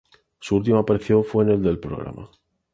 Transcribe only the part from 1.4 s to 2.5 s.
en el del programa.